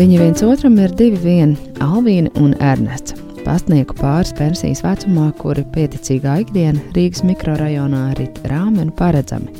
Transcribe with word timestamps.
Viņi 0.00 0.16
viens 0.16 0.40
otram 0.40 0.78
ir 0.80 0.94
divi 0.96 1.18
vieni- 1.20 1.58
Alvīna 1.84 2.30
un 2.40 2.54
Ernests. 2.56 3.12
Pastnieku 3.44 3.92
pāris 3.98 4.30
pensijas 4.32 4.80
vecumā, 4.80 5.26
kuri 5.36 5.60
pieticīgā 5.74 6.38
ikdiena 6.40 6.80
Rīgas 6.96 7.20
mikrorajonā 7.20 8.16
rit 8.16 8.40
rāmi 8.48 8.80
un 8.80 8.94
paredzami. 8.96 9.52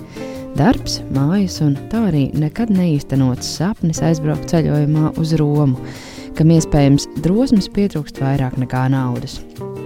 Darbs, 0.56 1.02
mājas 1.12 1.60
un 1.60 1.76
tā 1.92 2.06
arī 2.08 2.32
nekad 2.32 2.72
neīstenots 2.72 3.52
sapnis 3.58 4.00
aizbraukt 4.00 4.48
ceļojumā 4.48 5.12
uz 5.20 5.36
Romu, 5.36 5.76
kam 6.34 6.48
iespējams 6.56 7.10
drosmes 7.20 7.68
pietrūkst 7.68 8.24
vairāk 8.24 8.56
nekā 8.56 8.88
naudas. 8.96 9.42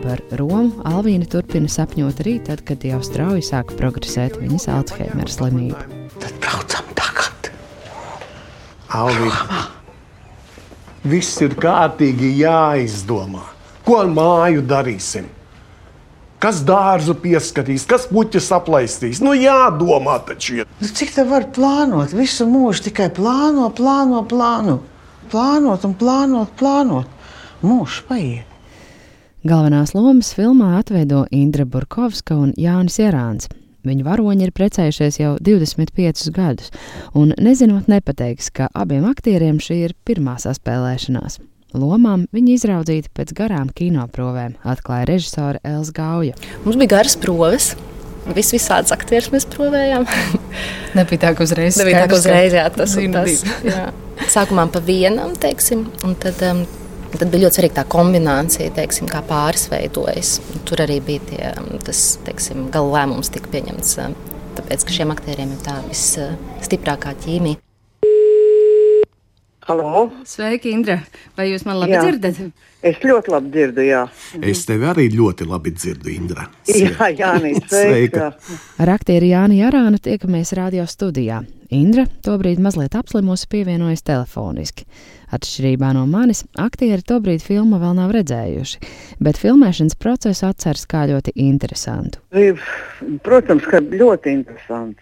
Par 0.06 0.22
Romu 0.38 0.70
Alvīna 0.86 1.26
turpina 1.26 1.66
sapņot 1.66 2.22
arī 2.22 2.38
tad, 2.46 2.62
kad 2.62 2.78
jau 2.78 3.02
strauji 3.02 3.42
sāka 3.42 3.74
progresēt 3.74 4.38
viņas 4.38 4.70
Alzheimera 4.70 5.26
slimība. 5.26 5.82
Tad 6.20 6.38
braucam 6.38 6.94
tagad. 6.94 7.50
Alvīna. 8.94 9.73
Viss 11.04 11.36
ir 11.44 11.52
kārtīgi 11.60 12.30
jāizdomā. 12.38 13.42
Ko 13.84 13.98
ar 14.00 14.08
māju 14.08 14.62
darīsim? 14.64 15.26
Kas 16.40 16.62
dārzu 16.64 17.12
pieskatīs, 17.20 17.84
kas 17.88 18.06
puķis 18.08 18.50
aplaistīs? 18.56 19.20
Nu, 19.24 19.34
jādomā 19.36 20.16
taču. 20.24 20.62
ir. 20.62 20.70
Nu, 20.80 20.88
cik 20.88 21.12
tā 21.16 21.24
var 21.28 21.46
plānot? 21.56 22.12
Visu 22.16 22.44
mūžu 22.48 22.86
tikai 22.88 23.10
plāno, 23.12 23.68
plāno, 23.76 24.24
plāno. 24.28 24.78
Plānot 25.32 25.84
un 25.88 25.94
plānot, 25.96 26.52
plānot. 26.60 27.08
Mūžs 27.64 28.00
paiet. 28.08 28.48
Galvenās 29.44 29.92
lomas 29.92 30.32
filmā 30.32 30.78
atveido 30.78 31.26
Indra 31.30 31.64
Burkovska 31.68 32.36
un 32.36 32.52
Jānis 32.56 32.96
Jārāns. 33.00 33.50
Viņu 33.84 34.04
varoņi 34.06 34.46
ir 34.46 34.52
precējušies 34.56 35.18
jau 35.20 35.32
25 35.44 36.30
gadus, 36.34 36.70
un 37.12 37.34
nezinot, 37.36 37.88
nepateiks, 37.92 38.48
ka 38.54 38.70
abiem 38.72 39.04
aktieriem 39.08 39.58
šī 39.60 39.82
ir 39.88 39.98
pirmā 40.08 40.38
saspēlēšanās. 40.40 41.40
Lomām 41.74 42.28
viņi 42.32 42.54
izraudzīti 42.54 43.10
pēc 43.18 43.32
garām 43.34 43.72
kinoprovēm, 43.74 44.54
atklāja 44.62 45.08
režisore 45.10 45.58
Elza 45.66 45.92
Gauja. 45.96 46.36
Mums 46.62 46.78
bija 46.78 46.92
garas 47.00 47.18
proves. 47.18 47.74
Vis, 48.24 48.54
visādas 48.54 48.94
aktierus 48.94 49.28
mēs 49.34 49.44
provējām. 49.52 50.06
Nebija 50.96 51.26
tā, 51.26 51.34
ka 51.36 51.44
uzreiz 51.44 51.76
Nebija 51.76 52.04
tā, 52.04 52.12
ka 52.12 52.20
uzreiz 52.22 52.54
jā, 52.56 52.64
tas 52.72 52.94
un 52.96 53.18
tas. 53.18 53.42
Jā. 53.66 53.82
Sākumā 54.32 54.64
pa 54.72 54.80
vienam, 54.86 55.34
teiksim, 55.36 55.84
un 56.06 56.14
tad, 56.22 56.40
um, 56.46 56.62
tad 57.20 57.30
bija 57.32 57.46
ļoti 57.46 57.60
svarīga 57.60 57.78
tā 57.80 57.84
kombinācija, 57.94 58.74
teiksim, 58.76 59.08
kā 59.10 59.22
pāris 59.28 59.68
veidojas. 59.72 60.36
Tur 60.68 60.84
arī 60.84 61.00
bija 61.04 61.26
tie, 61.30 61.42
um, 61.54 61.74
tas, 61.84 62.04
teiksim, 62.26 62.68
gala 62.74 63.00
lēmums 63.00 63.32
tika 63.34 63.52
pieņemts, 63.54 63.96
um, 64.04 64.16
tāpēc, 64.58 64.86
ka 64.86 64.98
šiem 64.98 65.14
aktieriem 65.14 65.54
ir 65.56 65.62
tā 65.66 65.78
visstiprākā 65.88 67.16
ķīmija. 67.24 67.63
Halo? 69.64 70.10
Sveiki, 70.28 70.74
Indra! 70.76 70.98
Vai 71.38 71.46
jūs 71.48 71.62
man 71.64 71.78
labi 71.80 71.94
Jā. 71.94 72.02
dzirdat? 72.04 72.36
Es 72.84 72.98
ļoti 73.00 73.32
labi 73.32 73.48
dzirdu, 73.54 73.80
jā. 73.86 74.02
Es 74.44 74.66
tevi 74.68 74.84
arī 74.90 75.06
ļoti 75.14 75.46
labi 75.48 75.70
dzirdu, 75.72 76.10
Indra. 76.12 76.44
Jā, 76.68 77.08
Jānis, 77.16 77.62
Sveika. 77.70 78.26
sveika. 78.36 78.58
Ar 78.84 78.92
aktieri 78.92 79.30
Jāni 79.30 79.62
Jārānu 79.62 80.02
tiekamies 80.04 80.52
radio 80.58 80.84
studijā. 80.84 81.40
Indra 81.72 82.04
tobrīd 82.26 82.60
mazliet 82.60 82.92
apslimusi, 82.98 83.48
pievienojas 83.54 84.04
telefoniski. 84.04 84.84
Atšķirībā 85.32 85.94
no 85.96 86.04
manis, 86.12 86.44
aktieri 86.60 87.00
tobrīd 87.00 87.40
filmu 87.40 87.80
vēl 87.80 87.96
nav 87.96 88.12
redzējuši, 88.18 88.84
bet 89.24 89.40
filmēšanas 89.40 89.96
procesu 89.96 90.44
atceras 90.50 90.84
kā 90.84 91.06
ļoti 91.08 91.32
interesantu. 91.40 92.20
Protams, 93.24 93.64
ka 93.72 93.80
ļoti 93.80 94.36
interesanti. 94.42 95.00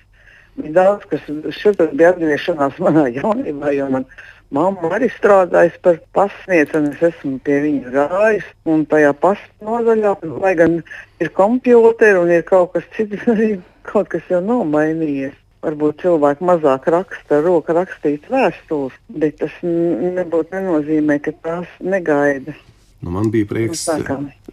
Bija 0.55 0.77
daudz, 0.77 1.09
kas 1.11 1.27
šeit 1.57 1.81
bija 1.97 2.13
atgriešanās 2.13 2.79
manā 2.79 3.09
jaunībā, 3.11 3.73
jo 3.75 3.91
man 3.91 4.07
mamma 4.53 4.93
arī 4.97 5.09
strādājas 5.13 5.77
par 5.85 6.01
pasniedzu, 6.17 6.79
un 6.79 6.91
es 6.93 7.05
esmu 7.11 7.39
pie 7.47 7.61
viņa 7.67 7.93
gājis. 7.97 8.49
Un 8.69 8.87
tajā 8.91 9.13
pasniedzu 9.25 9.69
nodaļā, 9.69 10.17
lai 10.45 10.55
gan 10.59 10.81
ir 11.23 11.31
kompjuteri 11.37 12.21
un 12.21 12.33
ir 12.33 12.45
kaut 12.49 12.75
kas 12.77 12.89
cits, 12.97 13.29
arī 13.35 13.55
kaut 13.89 14.13
kas 14.13 14.29
jau 14.33 14.43
nav 14.45 14.67
mainījies. 14.73 15.39
Varbūt 15.63 16.01
cilvēki 16.03 16.43
mazāk 16.43 16.89
raksta 16.91 17.39
ar 17.39 17.45
roku 17.47 17.75
rakstītas 17.77 18.33
vēstules, 18.33 18.97
bet 19.23 19.37
tas 19.39 19.55
nebūtu 19.63 20.57
nenozīmē, 20.57 21.21
ka 21.23 21.35
tās 21.45 21.71
negaida. 21.79 22.57
Nu, 23.03 23.11
man 23.11 23.31
bija 23.31 23.47
prieks, 23.51 23.89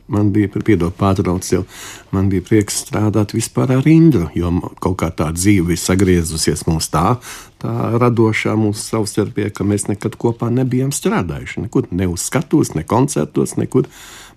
Nu, 0.10 0.18
man 0.18 0.32
bija, 0.34 0.50
piedod, 0.66 0.94
pārtrauc 0.98 1.46
jau, 1.46 1.62
man 2.10 2.32
bija 2.32 2.42
prieks 2.42 2.80
strādāt 2.82 3.36
vispār 3.38 3.76
ar 3.76 3.88
Indru, 3.88 4.26
jo 4.34 4.50
kaut 4.82 4.96
kā 5.04 5.12
tā 5.14 5.28
dzīve 5.36 5.76
ir 5.76 5.78
sagriezusies 5.78 6.66
mums 6.66 6.88
tā, 6.90 7.20
tā 7.62 7.74
radošā 8.02 8.56
mūsu 8.58 8.82
savstarpē, 8.82 9.52
ka 9.54 9.68
mēs 9.70 9.86
nekad 9.92 10.18
kopā 10.18 10.50
nebijām 10.54 10.90
strādājuši. 10.96 11.68
Nekur, 11.68 11.92
ne 11.94 12.08
uz 12.10 12.26
skatuves, 12.26 12.74
ne 12.74 12.82
koncertos, 12.90 13.54
nekur. 13.62 13.86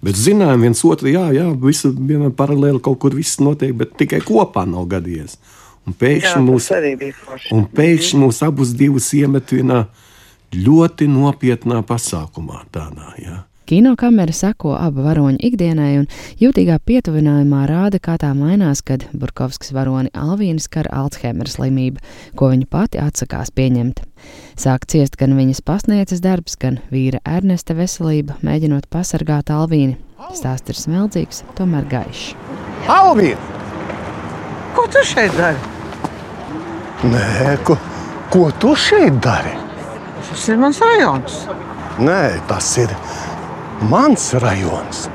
Bet 0.05 0.19
zinājām 0.21 0.67
viens 0.67 0.85
otru, 0.85 1.09
jā, 1.09 1.31
jā, 1.33 1.47
visu 1.63 1.95
vienā 1.97 2.29
paralēli 2.37 2.83
kaut 2.85 3.01
kur 3.01 3.17
viss 3.17 3.41
notiek, 3.41 3.73
bet 3.79 3.95
tikai 4.03 4.21
kopā 4.27 4.67
nav 4.69 4.91
gadījies. 4.93 5.39
Un 5.89 5.97
Jā, 5.97 6.01
pēkšņi 6.03 6.43
mūs. 6.51 6.69
Un 7.55 7.65
pēkšņi 7.79 8.21
mūs 8.21 8.43
abus 8.45 8.75
divus 8.77 9.09
iemet 9.17 9.57
vienā 9.57 9.87
ļoti 10.53 11.09
nopietnā 11.09 11.81
pasākumā. 11.89 12.67
Tādā, 12.77 13.15
ja. 13.23 13.39
Kinokamera 13.67 14.35
seko 14.35 14.75
abu 14.75 15.05
varoņu 15.07 15.39
ikdienai 15.47 15.93
un 16.01 16.09
jūtīgā 16.41 16.81
pietuvinājumā 16.83 17.63
rāda, 17.71 18.01
kā 18.03 18.17
tā 18.19 18.33
mainās, 18.35 18.83
kad 18.83 19.07
Burkovskis 19.15 19.71
varoni 19.77 20.11
Alvīnas 20.19 20.67
skar 20.67 20.89
Alzheimera 20.91 21.51
slimība, 21.51 22.03
ko 22.35 22.51
viņa 22.51 22.67
pati 22.73 23.03
atsakās 23.03 23.55
pieņemt. 23.55 24.03
Sāk 24.59 24.89
ciest 24.91 25.17
gan 25.21 25.37
viņas 25.39 25.63
pasnieces 25.67 26.23
darbs, 26.25 26.59
gan 26.59 26.81
vīra 26.91 27.23
Ernesta 27.23 27.79
veselība, 27.79 28.37
mēģinot 28.43 28.91
pasargāt 28.91 29.55
Alvīni. 29.55 29.97
Stāsts 30.35 30.75
ir 30.75 30.79
smeldzīgs, 30.79 31.43
tomēr 31.59 31.87
gaišs. 31.91 32.33
Alvīna! 32.91 33.39
Ko 34.75 34.87
tu 34.91 35.03
šeit 35.05 35.35
dari? 35.37 35.59
Nē, 37.13 37.57
ko, 37.67 37.77
ko 38.33 38.47
tu 38.59 38.73
šeit 38.79 39.19
dari? 39.23 39.53
Tas 40.31 40.47
ir 40.49 40.59
mans 40.59 40.79
rajons. 40.81 41.43
Nē, 42.01 42.23
tas 42.49 42.71
ir 42.81 42.95
mans 43.91 44.29
rajons. 44.43 45.07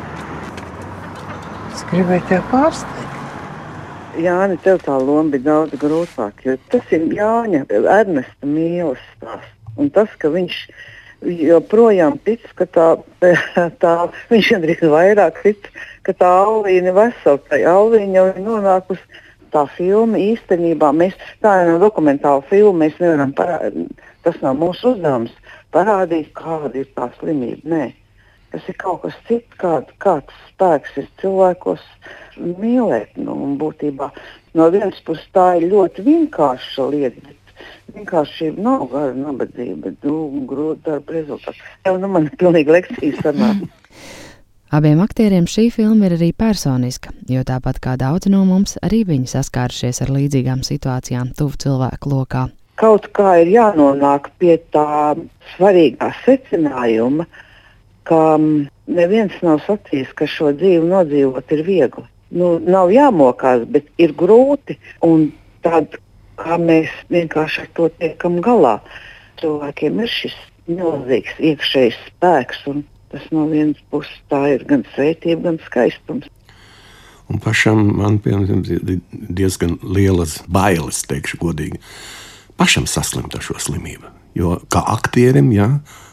Es 1.72 1.83
gribēju 1.91 2.23
tevi 2.28 2.44
pārsteigt. 2.51 3.13
Jāni, 4.17 4.57
tev 4.66 4.81
tā 4.81 4.95
loma 4.97 5.35
bija 5.35 5.45
daudz 5.45 5.78
grūtāka. 5.79 6.57
Tas 6.72 6.94
ir 6.95 7.05
Jāņa, 7.13 7.67
Ernesta 7.69 8.50
mīlestības 8.50 9.03
stāsts. 9.13 9.53
Un 9.78 9.91
tas, 9.94 10.09
ka 10.17 10.31
viņš 10.33 10.57
joprojām 11.22 12.17
tic, 12.25 12.47
ka 12.57 12.66
tā, 12.66 12.88
tā 13.83 13.94
viņš 14.31 14.50
gandrīz 14.55 14.81
vairāk 14.89 15.38
tic, 15.44 15.69
ka 16.07 16.16
tā 16.17 16.31
Alvīna 16.47 16.91
ir 16.91 16.97
vesela. 16.97 17.44
Tā 17.51 17.61
Alvīna 17.72 18.19
jau 18.19 18.25
ir 18.31 18.41
nonākusi 18.47 19.22
tā 19.53 19.67
filma 19.78 20.19
īstenībā. 20.22 20.89
Mēs, 20.97 21.13
tā 21.45 21.61
ir 21.61 21.72
no 21.75 21.78
dokumentāla 21.85 22.41
filma. 22.49 22.88
Mēs 22.88 22.97
nevaram 23.03 23.38
parādīt, 23.38 24.03
tas 24.25 24.41
nav 24.41 24.57
mūsu 24.59 24.95
uzdevums 24.95 25.38
parādīt, 25.75 26.34
kāda 26.35 26.81
ir 26.81 26.91
tā 26.97 27.11
slimība. 27.19 27.63
Nē. 27.75 27.88
Tas 28.53 28.68
ir 28.72 28.78
kaut 28.80 29.02
kas 29.03 29.16
cits, 29.28 29.58
kād, 29.62 29.90
kāds 30.03 30.38
spēks 30.52 31.00
ir 31.02 31.09
cilvēkos 31.22 31.84
mīlēt. 32.38 33.18
Nu, 33.19 33.35
un 33.47 33.58
būtībā 33.59 34.12
no 34.58 34.69
vienas 34.74 35.02
puses 35.08 35.28
tā 35.35 35.50
ir 35.59 35.68
ļoti 35.74 36.06
vienkārša 36.06 36.88
lieta. 36.94 37.25
bet 37.25 37.97
Vienkāršība 37.97 38.63
nav 38.63 38.88
gara 38.91 39.13
nabadzība, 39.18 39.96
nu, 40.06 40.46
grūti 40.47 40.85
darba 40.88 41.18
rezultāts. 41.18 41.59
Jau 41.85 41.97
nu, 42.00 42.08
man 42.12 42.30
ir 42.30 42.40
pilnīgi 42.40 42.74
lekcijas 42.78 43.19
sanāk. 43.25 43.68
Abiem 44.68 45.00
aktieriem 45.00 45.46
šī 45.47 45.69
filma 45.72 46.09
ir 46.09 46.18
arī 46.18 46.34
personiska, 46.35 47.14
jo 47.31 47.40
tāpat 47.47 47.78
kā 47.79 47.94
daudzi 47.96 48.28
no 48.34 48.41
mums, 48.44 48.75
arī 48.84 49.06
viņi 49.08 49.29
saskārušies 49.31 50.02
ar 50.03 50.12
līdzīgām 50.12 50.59
situācijām 50.68 51.29
tuvu 51.40 51.55
cilvēku 51.64 52.11
lokā. 52.11 52.41
Kaut 52.78 53.08
kā 53.16 53.38
ir 53.41 53.53
jānonāk 53.53 54.28
pie 54.38 54.58
tā 54.76 55.16
svarīgā 55.53 56.11
secinājuma, 56.26 57.23
ka 58.07 58.21
mm, 58.37 58.67
neviens 58.99 59.35
nav 59.45 59.61
sacījis, 59.65 60.13
ka 60.17 60.27
šo 60.31 60.53
dzīvi 60.57 60.87
nodzīvot 60.87 61.53
ir 61.55 61.63
viegli. 61.67 62.05
Nu, 62.37 62.57
nav 62.59 62.91
jāmokās, 62.91 63.63
bet 63.71 63.87
ir 64.01 64.13
grūti. 64.17 64.77
Tad, 65.65 65.97
kā 66.39 66.57
mēs 66.61 66.91
vienkārši 67.11 67.63
ar 67.63 67.71
to 67.75 67.87
tiekam 67.99 68.39
galā, 68.43 68.77
cilvēkiem 69.41 70.03
ir 70.03 70.11
šis 70.11 70.35
milzīgs 70.67 71.39
iekšējs 71.39 71.97
spēks. 72.11 72.63
Tas 73.11 73.23
no 73.31 73.45
vienas 73.47 73.79
puses 73.91 74.19
tā 74.31 74.43
ir 74.55 74.65
gan 74.67 74.83
svētība, 74.93 75.49
gan 75.49 75.61
skaistums. 75.65 76.27
Un 77.27 77.41
pašam 77.43 77.81
man 77.99 78.21
piemēram, 78.23 78.63
ir 78.71 79.01
diezgan 79.11 79.75
lielas 79.83 80.37
bailes, 80.47 81.01
teikšu 81.07 81.39
godīgi, 81.41 81.79
pašam 82.59 82.87
saslimt 82.87 83.35
ar 83.35 83.43
šo 83.43 83.57
slimību. 83.59 84.11
Jo 84.37 84.57
kā 84.69 84.84
aktierim, 84.93 85.49
jā, 85.55 85.67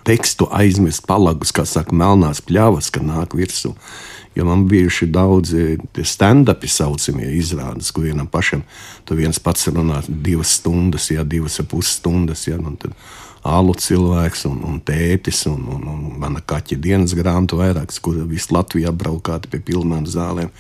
tekstu 0.06 0.49
aizmirst 0.53 1.05
palagus, 1.09 1.53
kā 1.55 1.65
saka, 1.69 1.94
melnās 1.97 2.41
pļavas, 2.44 2.91
ka 2.94 3.03
nāk 3.05 3.37
virsū. 3.37 3.75
Jo 4.35 4.47
man 4.49 4.65
bijuši 4.67 5.06
daudzi 5.15 5.76
stand-upi 6.03 6.69
saucamie 6.71 7.29
izrādes, 7.38 7.93
kur 7.94 8.09
vienam 8.09 8.26
pašam 8.26 8.65
tu 9.06 9.15
viens 9.19 9.38
pats 9.38 9.69
runā 9.71 10.00
divas 10.09 10.56
stundas, 10.59 11.11
jā, 11.12 11.23
divas 11.23 11.61
ar 11.62 11.69
pus 11.71 11.93
stundas. 12.00 12.49
Jā, 12.49 12.59
un 12.59 12.75
tad 12.81 12.97
alu 13.44 13.76
cilvēks 13.79 14.47
un, 14.49 14.62
un 14.67 14.81
tētis 14.81 15.44
un, 15.50 15.61
un, 15.77 15.85
un 15.93 16.17
mana 16.20 16.41
kaķa 16.41 16.81
dienas 16.81 17.15
grāmatu 17.17 17.61
vairākas, 17.61 18.00
kur 18.03 18.19
visu 18.27 18.56
Latviju 18.56 18.88
apbraukāti 18.91 19.53
pie 19.53 19.61
pilnām 19.70 20.09
zālēm. 20.09 20.50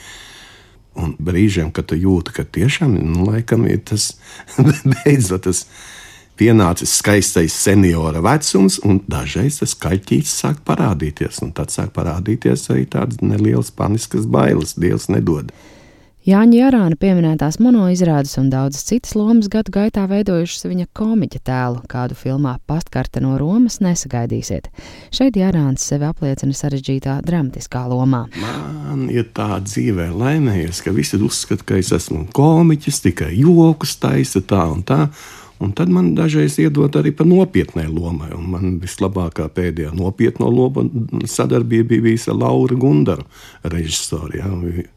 Un 0.94 1.16
brīžiem, 1.18 1.72
kad 1.74 1.88
tu 1.90 1.98
jūti, 1.98 2.36
ka 2.36 2.44
tiešām 2.46 2.94
nu, 3.00 3.24
laikam, 3.26 3.64
ir 3.66 3.80
tas 3.88 4.12
beidzot 4.92 5.48
tas 5.48 5.64
pienācis 6.38 6.96
skaistais 6.98 7.54
seniora 7.54 8.22
vecums, 8.24 8.80
un 8.84 9.02
dažreiz 9.10 9.60
tas 9.60 9.76
kaķis 9.78 10.32
sāk 10.42 10.64
parādīties. 10.66 11.42
Tad 11.54 11.74
sāk 11.74 11.94
parādīties 11.96 12.68
arī 12.74 12.88
tādas 12.90 13.22
nelielas 13.22 13.70
paniskas 13.74 14.26
bailes. 14.26 14.74
Dievs 14.80 15.10
nedod. 15.12 15.52
Jāņa 16.24 16.56
Jārāna 16.56 16.96
pieminētās 16.96 17.58
monoizrādes 17.60 18.38
un 18.40 18.46
daudzas 18.48 18.86
citas 18.88 19.12
lomas 19.12 19.50
gadu 19.52 19.74
gaitā 19.74 20.06
veidojušas 20.08 20.64
viņa 20.70 20.86
komiķa 20.96 21.40
tēlu, 21.44 21.82
kādu 21.84 22.16
filmā 22.16 22.54
Pastkarte 22.64 23.20
no 23.20 23.34
Romas 23.36 23.76
nesagaidīsiet. 23.84 24.70
Šeit 25.12 25.36
Jārāns 25.36 25.84
sevi 25.84 26.08
apliecina 26.08 26.56
sarežģītā 26.56 27.18
dramatiskā 27.28 27.84
lomā. 27.92 28.22
Man 28.40 29.04
ir 29.12 29.28
tā 29.36 29.60
dzīvē 29.68 30.08
laimējies, 30.16 30.80
ka 30.86 30.96
visi 30.96 31.20
uzskata, 31.20 31.68
ka 31.68 31.76
es 31.84 31.92
esmu 31.92 32.24
komiķis, 32.32 33.04
tikai 33.04 33.34
joks 33.36 33.98
taisa 34.00 34.40
tā 34.40 34.64
un 34.72 34.80
tā. 34.80 35.10
Un 35.62 35.70
tad 35.72 35.88
man 35.88 36.10
dažreiz 36.18 36.56
iedod 36.58 36.96
arī 36.98 37.12
par 37.14 37.28
nopietnai 37.30 37.86
lomai. 37.86 38.32
Un 38.34 38.48
man 38.50 38.72
vislabākā 38.82 39.46
pēdējā 39.54 39.92
nopietno 39.94 40.48
loma 40.50 40.82
sadarbība 41.30 41.92
bija 41.92 42.06
bijusi 42.08 42.32
ar 42.32 42.40
Lauru 42.40 42.78
Gundaru, 42.82 43.26
režisoru. 43.62 44.40
Ja? 44.40 44.50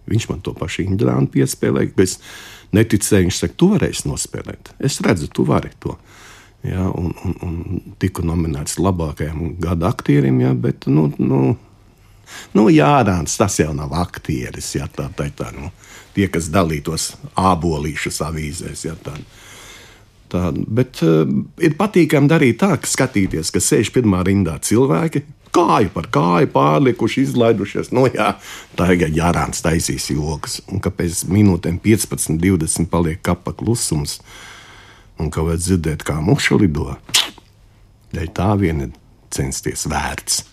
Viņš 0.10 0.28
man 0.32 0.42
to 0.42 0.56
pašu 0.58 0.88
Indrānu 0.88 1.30
piespēlēja. 1.34 1.94
Es 2.02 2.18
neticēju, 2.74 3.30
viņš 3.30 3.44
saka, 3.44 3.58
tu 3.58 3.72
varēsi 3.76 4.10
nospēlēt. 4.10 4.74
Es 4.82 4.98
redzu, 5.06 5.30
tu 5.30 5.46
vari 5.48 5.72
to. 5.84 5.94
Ja, 6.66 6.90
un, 6.90 7.14
un, 7.24 7.38
un 7.46 7.96
tiku 8.02 8.26
nominēts 8.26 8.80
labākajam 8.82 9.54
gada 9.62 9.92
aktierim, 9.94 10.42
ja, 10.42 10.56
bet 10.58 10.90
nu, 10.90 11.06
nu, 11.22 11.54
nu, 12.58 12.70
Jārāns 12.74 13.38
tas 13.38 13.60
jau 13.62 13.70
nav 13.78 13.94
aktieris. 13.94 14.74
Ja, 14.76 14.90
tā, 14.90 15.06
tā, 15.16 15.30
tā, 15.38 15.54
nu, 15.56 15.70
tie, 16.18 16.26
kas 16.34 16.50
dalītos 16.52 17.12
ābolīšus 17.38 18.24
avīzēs. 18.26 18.88
Ja, 18.90 18.98
tā, 18.98 19.14
Tā, 19.14 19.47
bet 20.34 21.02
uh, 21.06 21.24
ir 21.64 21.78
patīkami 21.80 22.30
darīt 22.32 22.60
tā, 22.64 22.74
ka 22.82 22.90
skatīties, 22.90 23.52
ka 23.54 23.62
sēž 23.64 23.94
pirmā 23.96 24.24
rindā 24.28 24.58
cilvēki, 24.64 25.24
kāju 25.56 25.92
par 25.94 26.10
kāju 26.14 26.50
pārlikuši, 26.54 27.24
izlaidušies. 27.28 27.92
Nu, 27.96 28.06
jā, 28.12 28.34
tagad 28.80 29.16
jārāns 29.18 29.64
taisīs 29.66 30.10
joks, 30.12 30.60
un 30.72 30.84
ka 30.84 30.92
pēc 30.94 31.26
minūtēm 31.32 31.80
15, 31.84 32.38
20 32.44 32.92
paliek 32.92 33.22
kapa 33.26 33.56
klusums, 33.58 34.20
un 35.18 35.32
ka 35.34 35.46
vajag 35.48 35.64
dzirdēt, 35.64 36.06
kā 36.08 36.20
muša 36.22 36.60
lido. 36.62 36.98
Dēļ 38.14 38.30
tā 38.36 38.52
vien 38.60 38.86
ir 38.88 38.94
censties 39.34 39.88
vērts. 39.90 40.44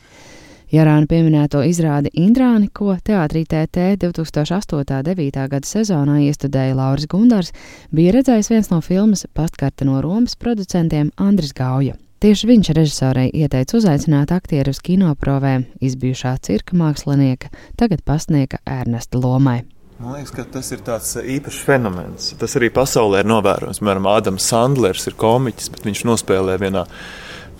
Jarāna 0.74 1.06
pieminēto 1.06 1.60
izrādi 1.62 2.10
Indrāni, 2.18 2.66
ko 2.74 2.96
Teātrī 2.98 3.44
TT 3.46 3.92
2008.-2009. 4.02 5.44
gada 5.52 5.68
sezonā 5.68 6.16
iestudēja 6.24 6.74
Lauris 6.74 7.06
Gundars, 7.06 7.52
bija 7.94 8.16
redzējis 8.16 8.50
viens 8.50 8.70
no 8.72 8.80
filmas 8.82 9.22
Pastkarte 9.38 9.86
no 9.86 10.00
Romas 10.02 10.34
producentiem 10.34 11.12
Andris 11.14 11.52
Gauja. 11.54 11.94
Tieši 12.24 12.48
viņš 12.50 12.72
režisorei 12.74 13.28
ieteica 13.30 13.76
uzaicināt 13.78 14.32
aktieru 14.34 14.74
uz 14.74 14.80
kinoprovēm 14.82 15.68
izbijušā 15.84 16.32
cirka 16.42 16.74
mākslinieka, 16.80 17.52
tagad 17.78 18.02
pasnieka 18.02 18.58
Ernesta 18.66 19.20
Lomai. 19.20 19.60
Man 20.00 20.16
liekas, 20.16 20.32
ka 20.34 20.42
tas 20.56 20.72
ir 20.74 20.82
tāds 20.82 21.12
īpašs 21.22 21.60
fenomens. 21.68 22.32
Tas 22.40 22.58
arī 22.58 22.72
pasaulē 22.74 23.22
ir 23.22 23.30
novērojams. 23.30 23.78
Piemēram, 23.78 24.10
Ādams 24.10 24.48
Sandlers 24.50 25.06
ir 25.06 25.14
komiķis, 25.20 25.70
bet 25.70 25.86
viņš 25.86 26.02
nospēlē 26.10 26.58
vienā 26.64 26.82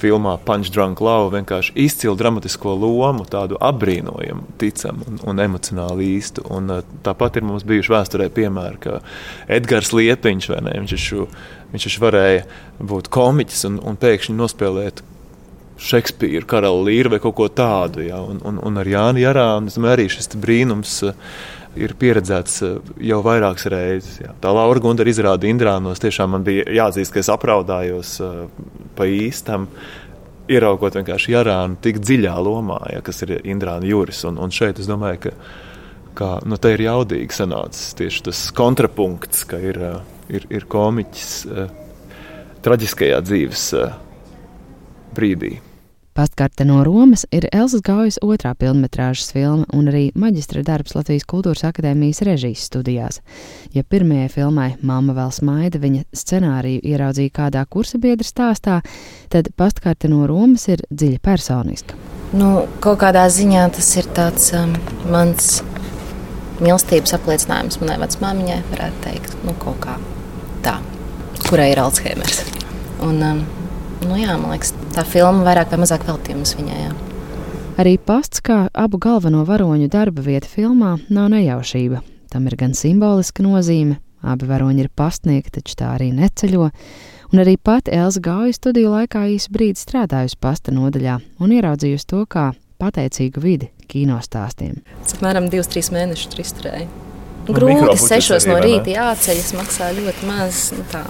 filmā 0.00 0.34
Punch 0.46 0.72
Drunk 0.74 1.00
Love 1.04 1.32
vienkārši 1.34 1.74
izcilu 1.84 2.16
dramatisko 2.18 2.74
lomu, 2.78 3.26
tādu 3.30 3.58
apbrīnojamu, 3.62 4.46
ticamu 4.60 5.08
un, 5.10 5.18
un 5.30 5.42
emocionāli 5.44 6.10
īstu. 6.16 6.44
Un, 6.54 6.70
uh, 6.74 6.84
tāpat 7.06 7.40
ir 7.40 7.46
mums 7.48 7.66
bijuši 7.68 7.94
vēsturē 7.94 8.28
piemēri, 8.34 8.80
ka 8.84 9.00
Edgars 9.58 9.92
Liepiņš, 9.96 10.50
vai 10.52 10.60
ne, 10.68 10.76
viņš 10.82 10.94
taču, 10.96 11.26
viņš 11.72 11.88
taču 11.88 12.04
varēja 12.04 12.46
būt 12.92 13.10
komiķis 13.14 13.66
un, 13.70 13.82
un 13.84 14.00
pēkšņi 14.00 14.38
nospēlēt 14.38 15.04
Šekspīru, 15.84 16.46
karalu 16.46 16.84
līru 16.86 17.10
vai 17.10 17.18
kaut 17.20 17.34
ko 17.34 17.48
tādu. 17.50 18.04
Ja? 18.06 18.20
Un, 18.22 18.38
un, 18.46 18.60
un 18.62 18.78
ar 18.78 18.88
Jānu 18.88 19.20
Jarānu 19.24 19.90
arī 19.90 20.06
šis 20.12 20.30
brīnums. 20.38 21.00
Uh, 21.02 21.62
ir 21.80 21.94
pieredzēts 21.98 22.56
uh, 22.64 22.78
jau 23.02 23.20
vairākas 23.24 23.68
reizes. 23.72 24.20
Jā. 24.22 24.32
Tā 24.42 24.52
Laura 24.54 24.82
Gundara 24.82 25.10
izrāda 25.10 25.48
Indrānos. 25.50 26.02
Tiešām 26.02 26.34
man 26.36 26.46
bija 26.46 26.66
jāatzīst, 26.70 27.12
ka 27.14 27.22
es 27.22 27.30
apraudājos 27.32 28.14
uh, 28.24 28.46
pa 28.96 29.08
īstam, 29.10 29.68
ieraugot 30.50 30.98
vienkārši 30.98 31.34
Jarānu 31.34 31.80
tik 31.84 32.00
dziļā 32.04 32.34
lomā, 32.44 32.80
ja, 32.92 33.02
kas 33.04 33.24
ir 33.26 33.36
Indrāna 33.42 33.88
Juris. 33.88 34.22
Un, 34.28 34.38
un 34.42 34.54
šeit 34.54 34.82
es 34.82 34.90
domāju, 34.90 35.26
ka 35.26 35.34
kā, 36.18 36.30
nu, 36.46 36.60
te 36.60 36.74
ir 36.76 36.84
jaudīgi 36.86 37.34
sanācis 37.34 37.96
tieši 37.98 38.26
tas 38.30 38.46
kontrapunkts, 38.54 39.46
ka 39.50 39.60
ir, 39.62 39.80
uh, 39.82 40.00
ir, 40.30 40.46
ir 40.52 40.68
komiķis 40.70 41.36
traģiskajā 42.64 43.20
dzīves 43.26 43.68
brīdī. 45.14 45.58
Pastkarte 46.14 46.64
no 46.64 46.84
Romas 46.84 47.24
ir 47.34 47.48
Elsas 47.50 47.80
Gaujas 47.82 48.20
otrā 48.22 48.52
filmas 48.54 49.32
filma 49.34 49.64
un 49.74 49.88
arī 49.90 50.12
maģistra 50.14 50.60
darbs 50.62 50.94
Latvijas 50.94 51.24
Kultūras 51.26 51.64
Akadēmijas 51.66 52.22
režijas 52.22 52.62
studijās. 52.68 53.18
Ja 53.74 53.82
pirmajai 53.82 54.28
filmai 54.30 54.68
Māma 54.80 55.10
vēl 55.16 55.32
smaida 55.34 55.80
viņa 55.82 56.04
scenāriju 56.14 56.84
ieraudzīja 56.86 57.32
kādā 57.34 57.64
kursa 57.66 57.98
biedra 57.98 58.22
stāstā, 58.22 58.76
tad 59.28 59.50
pastkarte 59.56 60.06
no 60.06 60.28
Romas 60.30 60.68
ir 60.68 60.84
dziļi 60.86 61.18
personiska. 61.18 61.98
Nu, 62.30 62.68
kaut 62.78 63.02
kādā 63.02 63.26
ziņā 63.26 63.66
tas 63.74 63.90
ir 63.98 64.06
tāds 64.14 64.52
um, 64.54 64.70
mans 65.10 65.64
mīlestības 66.62 67.18
apliecinājums 67.18 67.82
manai 67.82 67.98
vecmāmiņai, 68.04 68.62
varētu 68.70 69.02
teikt, 69.08 69.34
nu, 69.42 69.58
kaut 69.58 69.82
kā 69.82 69.98
tā, 70.62 70.78
kurai 71.48 71.72
ir 71.74 71.82
Alzheimers. 71.82 72.44
Un, 73.02 73.18
um, 73.18 73.44
nu, 74.08 74.18
jā, 74.20 74.36
man 74.40 74.54
liekas, 74.54 74.72
tā 74.94 75.04
filma 75.08 75.44
vairāk 75.46 75.72
vai 75.72 75.80
mazāk 75.84 76.06
veltījums 76.08 76.54
viņai. 76.58 76.80
Jā. 76.84 76.94
Arī 77.82 77.96
pasts, 77.98 78.42
kā 78.44 78.68
abu 78.70 79.00
galveno 79.02 79.42
varoņu 79.48 79.88
darba 79.90 80.22
vieta 80.22 80.46
filmā, 80.46 80.94
nav 81.10 81.32
nejaušība. 81.32 82.04
Tam 82.30 82.46
ir 82.46 82.56
gan 82.58 82.74
simboliska 82.78 83.42
nozīme, 83.42 83.98
abi 84.22 84.46
varoņi 84.46 84.84
ir 84.84 84.90
pastnieki, 84.94 85.56
taču 85.58 85.76
tā 85.80 85.94
arī 85.96 86.12
neceļo. 86.14 86.70
Un 87.34 87.42
arī 87.42 87.56
pati 87.58 87.90
Elza 87.94 88.22
Gauja 88.22 88.54
studiju 88.54 88.92
laikā 88.92 89.24
īsu 89.34 89.50
brīdi 89.54 89.82
strādājusi 89.82 90.38
pasta 90.38 90.74
nodaļā 90.74 91.18
un 91.42 91.54
ieraudzījusi 91.56 92.10
to 92.12 92.22
kā 92.30 92.52
pateicīgu 92.78 93.42
vidi 93.42 93.70
kino 93.90 94.20
stāstiem. 94.22 94.78
Tas 95.02 95.18
apmēram 95.18 95.50
divus, 95.50 95.70
trīs 95.72 95.90
mēnešus 95.94 96.30
tur 96.30 96.44
izturēja. 96.44 96.88
Grūti, 97.50 97.98
sešos 98.00 98.46
no 98.48 98.60
rīta 98.62 98.94
jāceļas, 98.94 99.54
maksā 99.58 99.90
ļoti 99.98 100.30
maz. 100.30 100.68
Nu, 100.78 100.86
tā 100.94 101.02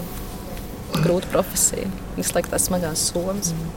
grūta 1.03 1.31
profesija. 1.33 1.89
Visu 2.19 2.37
laiku 2.37 2.53
tās 2.53 2.69
smagās 2.69 3.09
somas. 3.11 3.53
Mm. 3.55 3.73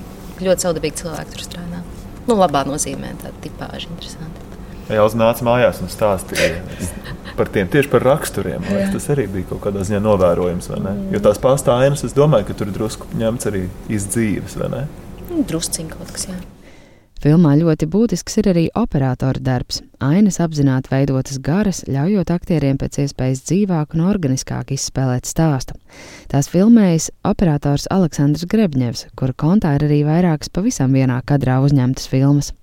Ļoti 0.47 0.67
saudabīgi 0.67 1.01
cilvēki 1.01 1.33
tur 1.33 1.45
strādā. 1.47 1.81
Nu, 2.27 2.35
labā 2.35 2.65
nozīmē 2.67 3.13
tāda 3.21 3.33
tipāža 3.43 3.89
interesanti. 3.89 4.43
Jā, 4.87 5.03
uz 5.03 5.15
nāca 5.19 5.43
mājās 5.43 5.81
un 5.83 5.91
stāstīja 5.91 6.61
par 7.37 7.49
tiem 7.53 7.67
tieši 7.71 7.91
par 7.91 8.05
raksturiem. 8.07 8.63
Liekas, 8.67 8.93
tas 8.95 9.09
arī 9.13 9.27
bija 9.31 9.49
kaut 9.51 9.65
kādā 9.65 9.83
ziņā 9.87 9.99
novērojams. 10.03 10.69
Mm. 10.73 11.07
Jo 11.15 11.23
tās 11.25 11.41
pastāvienas, 11.43 12.05
es 12.07 12.15
domāju, 12.17 12.49
ka 12.49 12.57
tur 12.61 12.71
drusku 12.73 13.09
ņemts 13.17 13.49
arī 13.51 13.65
izdzīves, 13.93 14.57
vai 14.61 14.71
ne? 14.73 14.85
Nu, 15.27 15.43
drusciņ 15.47 15.91
kaut 15.95 16.13
kas, 16.15 16.29
jā. 16.31 16.37
Filmā 17.27 17.57
ļoti 17.59 17.89
būtisks 17.91 18.37
ir 18.39 18.47
arī 18.53 18.61
operatora 18.79 19.41
darbs. 19.43 19.81
Ainas 19.99 20.37
apzināti 20.39 20.87
veidotas 20.93 21.41
garas, 21.43 21.81
ļaujot 21.91 22.29
aktieriem 22.31 22.77
pēc 22.79 23.01
iespējas 23.03 23.41
dzīvāk 23.49 23.97
un 23.97 24.05
organiskāk 24.07 24.71
izspēlēt 24.71 25.27
stāstu. 25.27 25.75
Tās 26.31 26.47
filmējas 26.53 27.09
operators 27.27 27.89
Aleksandrs 27.91 28.47
Grebņevs, 28.47 29.09
kura 29.19 29.35
kontā 29.35 29.73
ir 29.75 29.83
arī 29.89 29.97
vairākas 30.07 30.53
pavisam 30.55 30.95
vienā 30.95 31.17
kadrā 31.27 31.57
uzņemtas 31.65 32.07
filmas. 32.07 32.53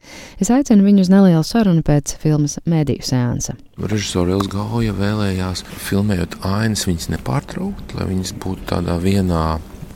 Es 0.40 0.49
aicinu 0.54 0.88
viņu 0.88 1.04
uz 1.04 1.12
nelielu 1.12 1.44
sarunu 1.44 1.85
pēc 1.85 2.16
filmas 2.25 2.56
mediju 2.64 3.04
seansa. 3.04 3.59
Režisors 3.76 4.33
Ilga 4.38 4.62
Gauja 4.62 4.97
vēlējās 4.97 5.66
filmējot 5.90 6.40
ainas, 6.40 6.88
viņas 6.88 7.12
nepārtraukt, 7.18 7.99
lai 7.99 8.09
viņas 8.14 8.33
būtu 8.40 8.71
tādā 8.73 8.97
vienā 9.04 9.44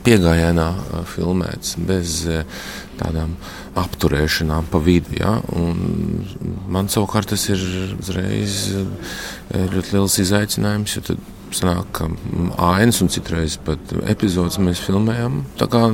piegājienā 0.05 0.67
filmēts, 1.13 1.75
bez 1.87 2.21
tādām 2.99 3.35
apturēšanām 3.79 4.69
pa 4.71 4.81
vidu. 4.83 5.17
Ja? 5.19 5.37
Un 5.55 6.23
man 6.71 6.89
savukārt 6.91 7.31
tas 7.33 7.47
ir 7.51 7.61
uzreiz 7.97 8.61
ļoti 9.49 9.95
liels 9.95 10.19
izaicinājums, 10.25 10.97
jo 10.97 11.19
sanāk, 11.55 11.89
ka 11.95 12.07
mm, 12.09 12.53
ainas 12.61 13.01
un 13.03 13.09
citreiz 13.11 13.57
pat 13.65 13.93
epizodes 14.09 14.59
mēs 14.61 14.81
filmējam 14.83 15.43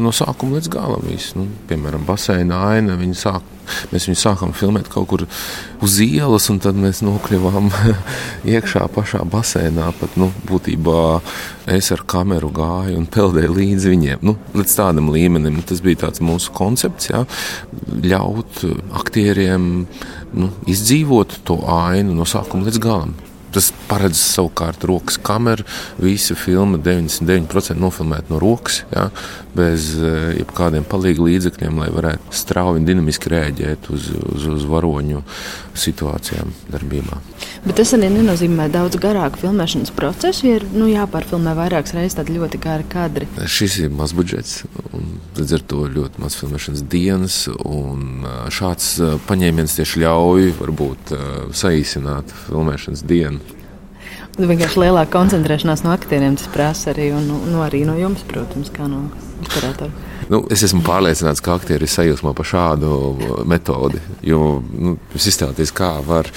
no 0.01 0.13
sākuma 0.15 0.59
līdz 0.59 0.71
galam. 0.73 1.03
Visu. 1.05 1.39
Nu, 1.39 1.47
piemēram, 1.69 2.05
baseina 2.07 2.61
aina. 2.71 2.97
Sāk, 3.15 3.45
mēs 3.91 4.07
viņu 4.09 4.19
sākām 4.19 4.53
filmēt 4.55 4.89
kaut 4.91 5.07
kur 5.11 5.25
uz 5.85 5.97
ielas, 6.03 6.49
un 6.51 6.59
tad 6.63 6.77
mēs 6.79 7.01
nokļuvām 7.05 7.69
iekšā 8.55 8.87
pašā 8.95 9.23
baseinā. 9.31 9.91
Pat, 9.99 10.17
nu, 10.19 10.31
būtībā 10.49 11.03
es 11.75 11.91
ar 11.95 12.03
kameru 12.09 12.51
gāju 12.55 12.99
un 12.99 13.07
peldēju 13.11 13.55
līdzi 13.55 13.93
viņiem. 13.93 14.25
Nu, 14.25 14.37
līdz 14.57 14.79
tādam 14.79 15.11
līmenim 15.13 15.61
tas 15.67 15.83
bija 15.85 16.11
mūsu 16.25 16.53
koncepts. 16.55 17.11
Ja? 17.13 17.25
Ļaut 18.05 18.65
aktieriem 19.01 19.69
nu, 20.35 20.51
izdzīvot 20.69 21.39
to 21.47 21.61
ainu 21.79 22.17
no 22.17 22.27
sākuma 22.29 22.67
līdz 22.67 22.83
galam. 22.83 23.15
Tas 23.55 23.69
paredz 23.87 24.19
savukārt 24.19 24.83
rokas 24.83 25.15
kameru. 25.23 25.63
Visa 26.01 26.35
filma 26.35 26.79
99% 26.81 27.79
nofilmēta 27.79 28.33
no 28.33 28.39
rokas, 28.43 28.81
ja, 28.91 29.07
bez 29.55 29.93
eh, 29.95 30.33
jebkādiem 30.41 30.83
palīdzības 30.91 31.29
līdzekļiem, 31.29 31.79
lai 31.79 31.87
varētu 31.95 32.35
strauji 32.35 32.81
un 32.81 32.89
dinamiski 32.89 33.31
rēģēt 33.31 33.87
uz, 33.95 34.09
uz, 34.33 34.49
uz 34.57 34.67
varoņu 34.67 35.23
situācijām, 35.85 36.51
darbībā. 36.73 37.21
Bet 37.65 37.79
tas 37.79 37.93
arī 37.97 38.11
nenozīmē 38.13 38.67
daudz 38.73 38.99
garāku 39.01 39.41
filmēšanas 39.41 39.93
procesu, 39.97 40.45
ja 40.47 40.59
ir 40.59 40.67
nu, 40.75 40.87
jāpārfilmē 40.91 41.55
vairākas 41.57 41.95
reizes 41.97 42.17
tādi 42.19 42.37
ļoti 42.37 42.61
gari 42.61 42.85
kadri. 42.91 43.27
Šis 43.49 43.79
ir 43.83 43.91
maz 43.95 44.13
budžets, 44.17 44.63
un 44.91 45.17
līdz 45.37 45.57
ar 45.57 45.65
to 45.73 45.81
ļoti 45.97 46.21
maz 46.23 46.37
filmēšanas 46.39 46.85
dienas, 46.91 47.41
un 47.65 48.25
šāds 48.53 48.95
paņēmiens 49.27 49.77
tieši 49.79 50.05
ļauj 50.05 50.55
varbūt 50.61 51.15
saīsināt 51.57 52.33
filmēšanas 52.45 53.05
dienu. 53.09 53.55
Nu, 54.35 54.49
vienkārši 54.49 54.81
lielāka 54.81 55.13
koncentrēšanās 55.13 55.85
no 55.85 55.93
aktieriem 55.95 56.35
tas 56.35 56.49
prasa 56.51 56.89
arī, 56.91 57.07
un 57.15 57.23
nu, 57.29 57.37
nu, 57.47 57.61
arī 57.63 57.85
no 57.87 57.95
jums, 57.95 58.25
protams, 58.27 58.67
kā 58.73 58.83
no 58.91 59.05
operatora. 59.45 59.93
Nu, 60.27 60.41
es 60.51 60.63
esmu 60.65 60.81
pārliecināts, 60.83 61.39
ka 61.43 61.55
aktieri 61.55 61.87
ir 61.87 61.91
sajūsmā 61.91 62.33
par 62.35 62.49
šādu 62.49 62.89
metodi. 63.47 64.01
Jo 64.27 64.57
nu, 64.59 64.97
iztēloties, 65.15 65.71
kā 65.75 65.93
var 66.03 66.27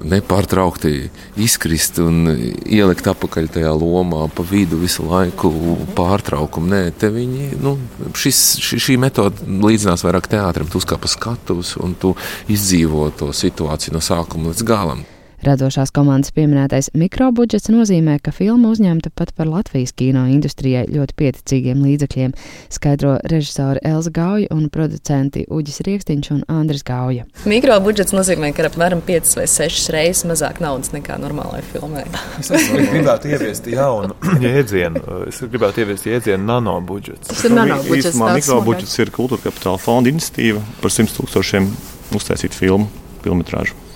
nepārtraukti 0.00 1.10
izkrist 1.40 2.00
un 2.02 2.30
ielikt 2.30 3.08
apakaļ 3.10 3.50
tajā 3.56 3.72
lomā, 3.76 4.24
pa 4.32 4.44
vidu 4.46 4.80
visu 4.80 5.04
laiku 5.08 5.52
pārtraukumu. 5.98 6.72
Nē, 6.72 6.82
te 6.96 7.12
viņi, 7.12 7.52
nu, 7.60 7.76
šis, 8.16 8.42
šī, 8.64 8.80
šī 8.86 8.98
metode 9.02 9.46
līdzinās 9.46 10.04
vairāk 10.06 10.30
teātrim, 10.32 10.70
tu 10.70 10.80
uzkāp 10.80 11.04
pa 11.04 11.10
skatuves 11.10 11.76
un 11.80 11.96
tu 12.00 12.14
izdzīvo 12.50 13.10
to 13.20 13.32
situāciju 13.36 13.96
no 13.96 14.04
sākuma 14.04 14.52
līdz 14.52 14.66
galam. 14.66 15.04
Radošās 15.40 15.88
komandas 15.96 16.34
pieminētais 16.36 16.90
mikrobudžets 17.00 17.70
nozīmē, 17.72 18.18
ka 18.20 18.32
filma 18.34 18.74
uzņemta 18.74 19.08
pat 19.16 19.30
par 19.38 19.48
Latvijas 19.48 19.94
kino 19.96 20.26
industrijai 20.28 20.82
ļoti 20.92 21.16
pieticīgiem 21.16 21.80
līdzekļiem, 21.80 22.34
skaidro 22.68 23.14
režisori 23.32 23.80
Elza 23.88 24.12
Gauja 24.12 24.50
un 24.52 24.66
producenti 24.68 25.46
Uģis 25.48 25.80
Rieksniņš 25.88 26.30
un 26.36 26.44
Andris 26.52 26.84
Gauja. 26.84 27.24
Mikrobudžets 27.48 28.12
nozīmē, 28.12 28.52
ka 28.52 28.68
apmēram 28.68 29.00
5 29.08 29.32
vai 29.40 29.48
6 29.48 29.88
reizes 29.96 30.28
mazāk 30.28 30.60
naudas 30.60 30.92
nekā 30.92 31.16
normālai 31.24 31.64
filmai. 31.72 32.04
es 32.44 32.52
gribētu 32.92 33.32
ieviest 33.32 33.72
jaunu 33.72 34.20
jēdzienu. 34.44 35.24
Es 35.32 35.40
gribētu 35.40 35.86
ieviest 35.86 36.10
jēdzienu 36.12 36.50
nanobudžets. 36.52 37.32
Tas 37.32 37.46
ir 37.48 37.56
nanobudžets. 37.56 38.20
Mikrobudžets 38.20 38.98
ir 39.00 39.16
kultūra 39.16 39.48
kapitāla 39.48 39.80
fonda 39.80 40.12
iniciatīva 40.12 40.60
par 40.84 40.92
100 40.92 41.16
tūkstošiem 41.16 41.72
uztaisīt 42.12 42.52
filmu, 42.52 42.92
filmetrāžu 43.24 43.88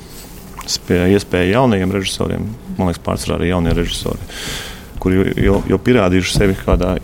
iespēja 1.15 1.59
jaunajiem 1.59 1.93
režisoriem, 1.95 2.47
man 2.79 2.91
liekas, 2.91 3.03
pārsvarā 3.05 3.39
arī 3.39 3.51
jaunie 3.51 3.75
režisori, 3.77 4.31
kuri 5.03 5.21
jau, 5.45 5.61
jau 5.69 5.79
pierādījuši 5.87 6.35
sevi 6.39 6.57
kādā, 6.59 6.97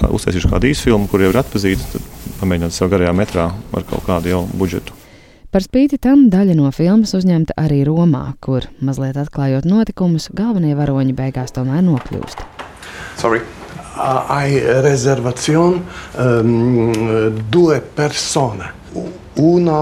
kā, 0.00 0.10
uztaisījuši 0.16 0.50
kādu 0.50 0.70
īsu 0.70 0.88
filmu, 0.90 1.08
kur 1.10 1.22
jau 1.22 1.30
ir 1.32 1.40
atpazīti, 1.40 1.88
tad 1.94 2.36
pamēģināt 2.40 2.76
sev 2.76 2.90
garajā 2.92 3.14
metrā 3.16 3.48
ar 3.54 3.88
kaut 3.88 4.06
kādu 4.08 4.32
jau 4.32 4.44
budžetu. 4.58 4.96
Par 5.54 5.62
spīti 5.62 6.00
tam 6.02 6.24
daļa 6.32 6.56
no 6.58 6.66
filmas 6.74 7.12
uzņemta 7.14 7.54
arī 7.62 7.84
Romā, 7.86 8.24
kur, 8.42 8.66
mazliet 8.82 9.14
atklājot 9.20 9.68
notikumus, 9.70 10.26
galvenie 10.34 10.74
varoņi 10.74 11.14
beigās 11.14 11.54
tomēr 11.54 11.84
nokļūst. 11.86 12.42
Sorry. 13.20 13.38
Hai 13.94 14.58
reservazione 14.82 15.78
um, 16.18 16.90
due 17.54 17.78
persone, 17.94 18.72
una 19.38 19.78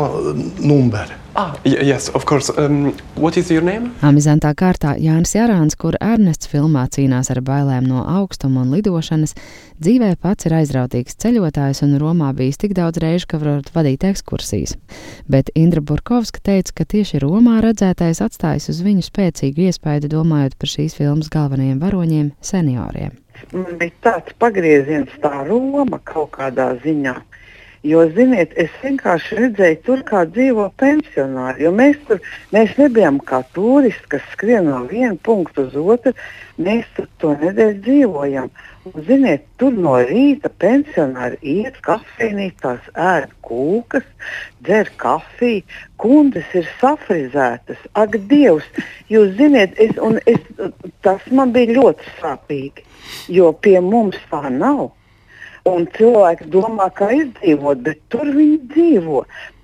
numero. 0.61 1.22
Ah, 1.35 1.57
yes, 1.65 2.11
of 2.11 2.27
course. 2.27 2.51
Um, 2.59 2.93
what 3.15 3.37
is 3.37 3.51
your 3.51 3.63
name? 3.63 3.95
Amizantā 4.05 4.51
kārtā 4.53 4.93
Jānis 5.01 5.33
Jārāns, 5.33 5.79
kur 5.81 5.97
Ernests 5.97 6.51
filmā 6.51 6.83
cīnās 6.93 7.31
ar 7.33 7.41
bailēm 7.41 7.87
no 7.89 8.03
augstuma 8.05 8.61
un 8.67 8.75
lidošanas, 8.75 9.33
dzīvē 9.81 10.11
pats 10.21 10.45
ir 10.45 10.59
aizrautīgs 10.59 11.17
ceļotājs 11.25 11.81
un 11.87 11.97
Romā 12.03 12.35
bijis 12.37 12.61
tik 12.61 12.77
daudz 12.77 13.01
reižu, 13.01 13.31
ka 13.33 13.41
varot 13.41 13.73
vadīt 13.73 14.05
ekskursijas. 14.11 14.77
Bet 15.25 15.49
Indra 15.57 15.81
Burkovska 15.81 16.45
teica, 16.45 16.77
ka 16.83 16.89
tieši 16.93 17.23
Romā 17.25 17.63
redzētais 17.65 18.21
atstājis 18.21 18.69
uz 18.75 18.85
viņu 18.85 19.09
spēcīgu 19.09 19.71
iespaidu 19.71 20.13
domājot 20.13 20.61
par 20.61 20.75
šīs 20.75 21.01
filmas 21.01 21.33
galvenajiem 21.33 21.81
varoņiem- 21.81 22.33
senioriem. 22.53 23.17
Man 23.57 23.79
bija 23.81 23.97
tāds 24.05 24.37
pagrieziens, 24.39 25.09
tā 25.25 25.49
Roma 25.49 25.99
kaut 26.05 26.37
kādā 26.37 26.75
ziņā 26.85 27.17
Jo, 27.83 28.05
ziniet, 28.15 28.53
es 28.63 28.71
vienkārši 28.79 29.37
redzēju, 29.41 29.77
tur 29.83 30.03
kā 30.07 30.21
dzīvo 30.31 30.69
pensionāri. 30.79 31.67
Mēs 31.75 31.97
tur 32.07 32.21
mēs 32.55 32.77
nebijām 32.79 33.19
kā 33.27 33.41
turisti, 33.57 34.07
kas 34.13 34.29
skrien 34.37 34.69
no 34.71 34.85
viena 34.87 35.17
punkta 35.27 35.65
uz 35.65 35.75
otru. 35.75 36.13
Mēs 36.63 36.87
tur 36.95 37.09
to 37.19 37.33
nedēļu 37.41 37.81
dzīvojam. 37.89 38.53
Un, 38.87 38.95
ziniet, 39.09 39.49
tur 39.59 39.75
no 39.75 39.97
rīta 39.99 40.53
pensionāri 40.63 41.41
iet 41.57 41.83
kafejnīcās, 41.83 42.87
ēd 42.95 43.35
kūkas, 43.51 44.07
dzer 44.63 44.95
kafiju, 45.03 45.67
kundas 45.99 46.55
ir 46.55 46.71
safrizētas. 46.79 47.83
Ak, 47.99 48.15
Dievs, 48.31 48.71
jūs 49.11 49.35
ziniet, 49.43 49.75
es, 49.83 49.99
es, 50.31 50.43
tas 51.03 51.27
man 51.35 51.51
bija 51.59 51.81
ļoti 51.83 52.19
sāpīgi, 52.23 52.87
jo 53.43 53.51
pie 53.59 53.81
mums 53.83 54.23
tā 54.31 54.47
nav. 54.55 54.93
Un 55.71 55.85
cilvēki 55.95 56.49
domā, 56.51 56.89
kā 56.99 57.13
izdzīvot, 57.15 57.85
bet 57.87 58.01
tur 58.11 58.27
viņi 58.35 58.57
dzīvo. 58.73 59.21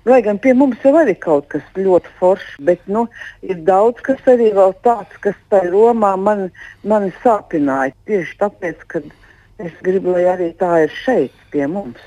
Lai 0.07 0.21
gan 0.23 0.39
pie 0.39 0.53
mums 0.55 0.79
jau 0.85 0.93
arī 0.95 1.13
kaut 1.19 1.49
kas 1.51 1.65
ļoti 1.75 2.13
foršs, 2.19 2.53
bet 2.65 2.85
nu, 2.87 3.03
ir 3.43 3.59
daudz 3.67 3.99
kas 4.05 4.21
arī 4.31 4.47
tāds, 4.85 5.17
kas 5.25 5.35
tajā 5.51 5.73
Romā 5.73 6.13
man, 6.17 6.47
man 6.87 7.09
sāpināja. 7.19 7.91
Tieši 8.07 8.37
tāpēc, 8.39 8.85
ka 8.87 9.03
es 9.59 9.75
gribu, 9.83 10.15
lai 10.15 10.23
arī 10.31 10.53
tā 10.57 10.85
ir 10.85 10.95
šeit 11.03 11.35
pie 11.51 11.67
mums. 11.67 11.99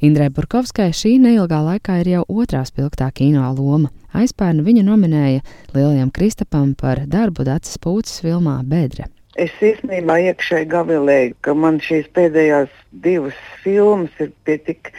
Indrai 0.00 0.30
Burkovskai 0.32 0.92
šī 0.96 1.18
neilgā 1.20 1.58
laikā 1.64 1.98
ir 2.00 2.12
jau 2.14 2.24
otrā 2.28 2.62
spilgtā 2.68 3.10
kino 3.12 3.48
loma. 3.56 3.90
Aizpērn 4.16 4.62
viņa 4.66 4.84
nominēja 4.86 5.42
Lielajam 5.74 6.12
Kristapam 6.12 6.74
par 6.76 7.04
darbu 7.08 7.44
Dācis 7.48 7.80
Pūces 7.80 8.22
filmā 8.24 8.60
Bedre. 8.64 9.08
Es 9.38 9.52
īstenībā 9.62 10.18
iekšēji 10.26 10.66
gavilēju, 10.72 11.34
ka 11.46 11.54
man 11.54 11.78
šīs 11.84 12.08
pēdējās 12.16 12.70
divas 13.04 13.38
filmas 13.62 14.10
ir 14.18 14.32
pie 14.44 14.56
tik 14.66 14.90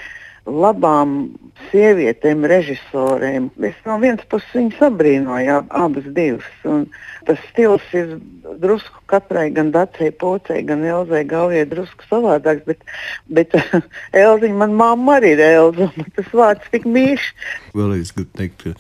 labām 0.48 1.34
sievietēm, 1.70 2.46
režisoriem. 2.50 3.50
Es 3.68 3.76
no 3.86 3.98
vienas 4.02 4.24
puses 4.32 4.56
viņas 4.56 4.80
abrīnoju, 4.88 5.58
abas 5.84 6.08
divas. 6.16 6.48
Un 6.66 6.88
tas 7.28 7.44
stils 7.52 7.84
ir 7.94 8.16
drusku 8.64 9.04
katrai, 9.12 9.50
gan 9.54 9.70
Dācijai, 9.76 10.16
Pocei, 10.24 10.64
gan 10.66 10.88
Elzai 10.88 11.26
Gaujai, 11.28 11.68
drusku 11.70 12.08
savādāks. 12.10 12.66
Bet, 12.72 12.88
bet 13.28 13.56
Elziņa, 14.24 14.58
man 14.64 14.76
mamma 14.80 15.20
arī 15.20 15.36
ir 15.36 15.46
Elza. 15.52 15.92
Tas 16.18 16.34
vārds 16.34 16.74
tik 16.74 16.88
mīļš. 16.90 17.32
Vēlreiz 17.78 18.16
gribu 18.16 18.42
teikt, 18.42 18.64
ka 18.64 18.76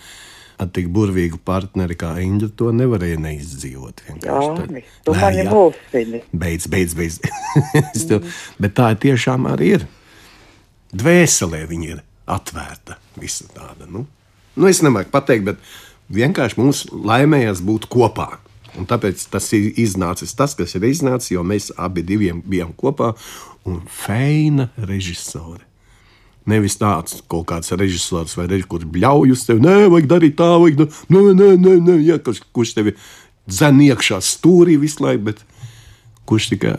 ar 0.61 0.69
tik 0.73 0.89
burvīgu 0.93 1.39
partneri 1.45 1.97
kā 1.97 2.13
Indra 2.21 2.49
to 2.57 2.69
nevarēja 2.75 3.19
neizdzīvot. 3.21 4.03
Jā, 4.25 4.37
tu 5.05 5.15
mani 5.17 5.45
mulsini. 5.49 6.21
Beidz, 6.31 6.67
beidz, 6.71 6.95
beidz. 6.97 7.19
tev, 8.09 8.27
bet 8.61 8.75
tā 8.77 8.91
tiešām 9.01 9.49
arī 9.51 9.73
ir. 9.79 9.87
Dvēselē 10.91 11.63
viņa 11.69 11.89
ir 11.95 12.03
atvērta. 12.31 12.99
Visa 13.19 13.47
tāda. 13.55 13.87
Nu, 13.89 14.05
nu 14.55 14.69
es 14.69 14.83
nemāku 14.85 15.11
pateikt, 15.13 15.47
bet 15.49 15.65
vienkārši 16.13 16.59
mums 16.59 16.85
laimējās 16.91 17.63
būt 17.65 17.89
kopā. 17.91 18.29
Un 18.79 18.87
tāpēc 18.87 19.25
tas 19.33 19.49
ir 19.57 19.73
iznācis 19.81 20.35
tas, 20.37 20.53
kas 20.55 20.77
ir 20.77 20.85
iznācis, 20.87 21.33
jo 21.33 21.43
mēs 21.43 21.73
abi 21.75 22.05
bijām 22.05 22.71
kopā 22.77 23.11
un 23.67 23.81
feina 23.89 24.69
režisori. 24.77 25.70
Nevis 26.49 26.77
tāds 26.81 27.19
kaut 27.29 27.45
kāds 27.51 27.73
režisors 27.77 28.33
vai 28.37 28.47
režisors, 28.49 28.69
kurš 28.71 28.87
bļauj 28.89 29.33
uz 29.35 29.45
tevi, 29.45 29.61
nē, 29.61 29.75
vajag 29.93 30.07
darīt 30.09 30.37
tā, 30.39 30.49
vajag, 30.57 30.87
nē, 31.13 31.21
nē, 31.37 31.49
nē, 31.61 31.75
nē 31.85 31.97
ja, 32.07 32.17
kurš, 32.23 32.41
kurš 32.55 32.73
tevi 32.79 32.95
dzen 33.49 33.81
iekšā 33.85 34.17
stūrī 34.25 34.79
visu 34.81 35.05
laiku, 35.05 35.27
bet 35.29 35.43
kurš 36.29 36.49
tikai 36.55 36.73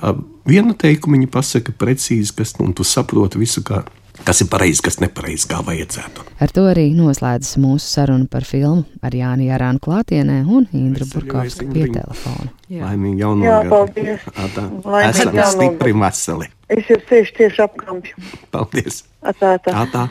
vienu 0.48 0.74
teikumu 0.78 1.28
pasaka 1.30 1.74
precīzi, 1.78 2.34
kas, 2.34 2.56
un 2.62 2.74
tu 2.74 2.86
saproti 2.86 3.38
visu, 3.38 3.62
kā 3.66 3.84
kas 4.26 4.42
ir 4.44 4.48
pareizi, 4.52 4.82
kas 4.84 4.98
nepareizi, 5.02 5.48
kā 5.50 5.60
vajadzētu. 5.66 6.24
Ar 6.42 6.52
to 6.54 6.64
arī 6.70 6.88
noslēdzas 6.96 7.58
mūsu 7.62 7.86
saruna 7.88 8.28
par 8.30 8.46
filmu 8.48 8.84
ar 9.02 9.16
Jāni 9.16 9.48
Jārānu 9.50 9.82
klātienē 9.82 10.42
un 10.46 10.66
Indru 10.76 11.08
Burkovsku 11.12 11.68
pie 11.72 11.86
telefona. 11.92 12.50
Laimīgi 12.72 13.20
jauno 13.24 13.44
Jā, 13.46 13.58
gadu. 13.62 13.70
paldies. 13.76 14.26
Atā. 14.46 14.66
Esam 15.08 15.40
stipri 15.54 15.96
veseli. 15.96 16.50
Es 16.72 16.88
jau 16.88 17.00
sēžu 17.08 17.34
tieši 17.36 17.64
apkampju. 17.66 18.28
Paldies! 18.54 19.02
Atā, 19.22 19.56
tā. 19.62 19.74
Atā. 19.84 20.06